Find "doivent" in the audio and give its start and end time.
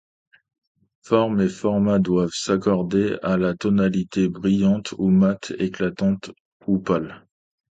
1.99-2.33